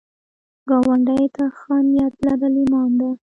[0.69, 3.09] ګاونډي ته ښه نیت لرل ایمان ده